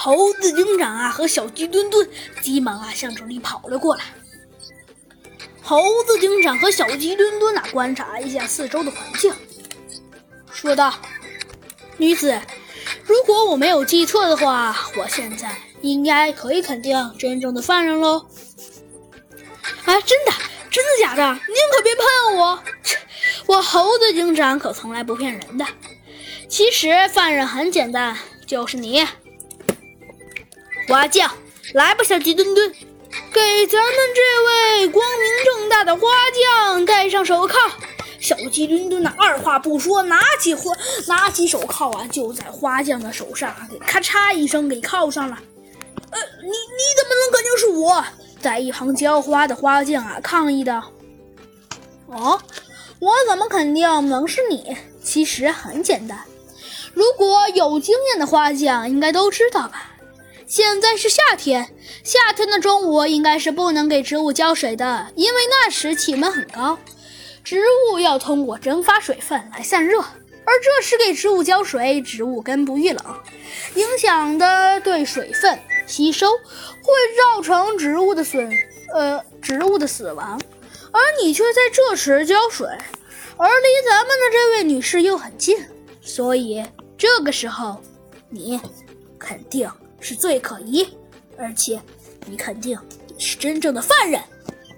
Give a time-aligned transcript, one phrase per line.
[0.00, 2.08] 猴子警长啊和小鸡墩墩
[2.40, 4.04] 急忙啊向这里跑了过来。
[5.60, 9.34] 猴子警长和小鸡墩墩啊观察一下四周的环境，
[10.52, 10.94] 说道
[11.98, 12.40] ：“女子，
[13.04, 15.52] 如果我没有记错的话，我现在
[15.82, 18.24] 应该可以肯定真正的犯人喽。”
[19.84, 20.32] 啊，真的？
[20.70, 21.32] 真的假的？
[21.32, 22.62] 您可别骗我！
[23.46, 25.66] 我猴子警长可从来不骗人的。
[26.48, 29.04] 其实犯人很简单，就是你。
[30.88, 31.30] 花匠，
[31.74, 32.72] 来吧，小鸡墩墩，
[33.30, 36.08] 给咱们这位光明正大的花
[36.64, 37.54] 匠戴上手铐。
[38.18, 40.72] 小鸡墩墩呢，二话不说，拿起花，
[41.06, 45.38] 拿起手铐啊，就在花匠的手上给咔嚓一声给铐上了。
[46.10, 48.02] 呃，你你怎么能肯定是我？
[48.40, 50.82] 在一旁浇花的花匠啊，抗议道
[52.08, 52.40] ：“哦，
[52.98, 54.74] 我怎么肯定能是你？
[55.04, 56.18] 其实很简单，
[56.94, 59.96] 如果有经验的花匠应该都知道吧。”
[60.48, 61.68] 现在是夏天，
[62.02, 66.78] 夏天的中午应该是不能给植物浇水的，因为那时气温很高，
[67.44, 73.04] 植物要通过蒸发水分来散热，而这时给植物浇水，植物根部遇冷，
[73.74, 78.50] 影响的对水分吸收，会造成植物的损，
[78.94, 80.40] 呃，植物的死亡。
[80.90, 82.66] 而你却在这时浇水，
[83.36, 85.62] 而离咱们的这位女士又很近，
[86.00, 86.64] 所以
[86.96, 87.82] 这个时候
[88.30, 88.58] 你
[89.18, 89.70] 肯定。
[90.00, 90.86] 是最可疑，
[91.36, 91.80] 而且
[92.26, 92.78] 你肯定
[93.18, 94.20] 是真正的犯人。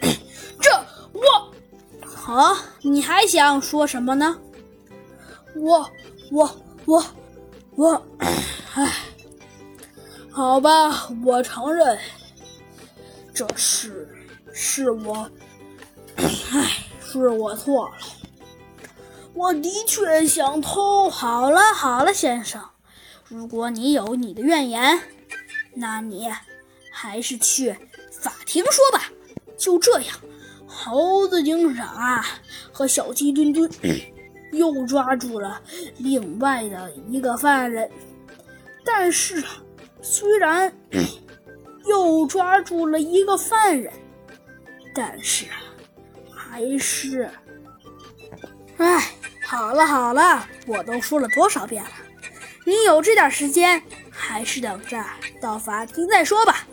[0.60, 0.70] 这
[1.12, 1.52] 我，
[2.04, 4.38] 好，你还想说什么呢？
[5.56, 5.90] 我
[6.30, 7.04] 我我
[7.76, 8.06] 我，
[8.74, 8.92] 唉，
[10.30, 11.98] 好吧，我承认，
[13.32, 14.08] 这是
[14.52, 15.30] 是我，
[16.16, 17.94] 唉，是我错了。
[19.34, 21.10] 我的确想偷。
[21.10, 22.60] 好了好了，先生。
[23.34, 24.96] 如果你有你的怨言，
[25.74, 26.30] 那你
[26.92, 27.74] 还是去
[28.12, 29.10] 法庭说吧。
[29.56, 30.16] 就这样，
[30.68, 32.24] 猴子警长啊
[32.70, 33.68] 和小鸡墩墩
[34.52, 35.60] 又抓住了
[35.98, 37.90] 另外的一个犯人。
[38.84, 39.60] 但是啊，
[40.00, 40.72] 虽然
[41.86, 43.92] 又抓住了一个犯人，
[44.94, 45.58] 但是啊
[46.32, 47.28] 还是……
[48.76, 49.10] 哎，
[49.44, 51.90] 好了好了，我都说了多少遍了。
[52.64, 54.98] 你有这点时间，还是等着
[55.40, 56.66] 到法庭再说吧。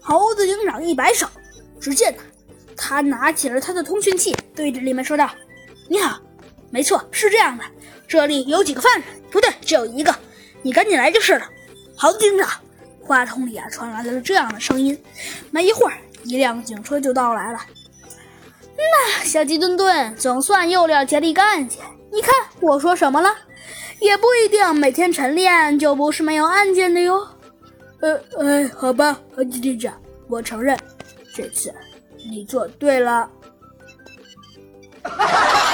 [0.00, 1.28] 猴子警长一摆手，
[1.78, 2.22] 只见呢，
[2.74, 5.30] 他拿起了他的通讯器，对着里面说道
[5.88, 6.18] ：“你好，
[6.70, 7.64] 没错，是这样的，
[8.06, 10.14] 这里有几个犯人，不对，只有一个，
[10.62, 11.46] 你赶紧来就是了。”
[11.94, 12.48] 猴子警长，
[13.02, 14.98] 话筒里啊传来了这样的声音。
[15.50, 17.60] 没一会儿，一辆警车就到来了。
[18.76, 21.80] 那小鸡墩墩总算又了结了一个案件。
[22.10, 23.28] 你看我说什么了？
[24.00, 27.26] 也不一定每天晨练就不是没有案件的哟。
[28.00, 29.92] 呃呃，好吧，猴子警长，
[30.28, 30.78] 我承认，
[31.34, 31.74] 这次
[32.30, 33.28] 你做对了。